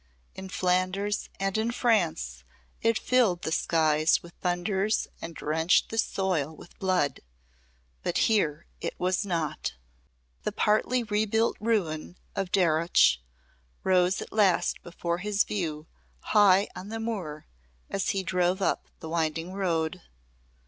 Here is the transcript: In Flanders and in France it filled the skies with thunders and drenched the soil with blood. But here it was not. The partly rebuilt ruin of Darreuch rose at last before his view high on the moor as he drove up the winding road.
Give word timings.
In 0.33 0.49
Flanders 0.49 1.29
and 1.39 1.59
in 1.59 1.69
France 1.69 2.43
it 2.81 2.97
filled 2.97 3.43
the 3.43 3.51
skies 3.51 4.23
with 4.23 4.33
thunders 4.41 5.07
and 5.21 5.35
drenched 5.35 5.89
the 5.89 5.99
soil 5.99 6.55
with 6.55 6.79
blood. 6.79 7.19
But 8.01 8.17
here 8.25 8.65
it 8.79 8.99
was 8.99 9.27
not. 9.27 9.75
The 10.41 10.51
partly 10.53 11.03
rebuilt 11.03 11.55
ruin 11.59 12.17
of 12.35 12.51
Darreuch 12.51 13.19
rose 13.83 14.23
at 14.23 14.33
last 14.33 14.81
before 14.81 15.19
his 15.19 15.43
view 15.43 15.85
high 16.33 16.67
on 16.75 16.89
the 16.89 16.99
moor 16.99 17.45
as 17.87 18.09
he 18.09 18.23
drove 18.23 18.59
up 18.59 18.87
the 19.01 19.09
winding 19.09 19.53
road. 19.53 20.01